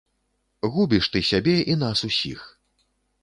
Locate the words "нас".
1.83-2.03